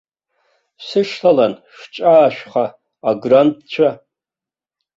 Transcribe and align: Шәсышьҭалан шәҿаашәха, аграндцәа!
Шәсышьҭалан 0.83 1.53
шәҿаашәха, 1.77 2.65
аграндцәа! 3.09 3.89